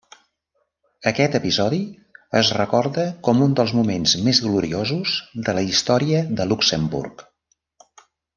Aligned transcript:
Aquest 1.09 1.35
episodi 1.39 1.81
es 2.39 2.49
recorda 2.59 3.05
com 3.27 3.43
un 3.49 3.53
dels 3.59 3.75
moments 3.81 4.15
més 4.29 4.41
gloriosos 4.47 5.15
de 5.51 5.57
la 5.59 5.67
història 5.69 6.23
de 6.41 6.49
Luxemburg. 6.55 7.25